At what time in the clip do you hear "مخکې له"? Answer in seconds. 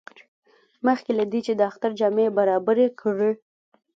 0.87-1.25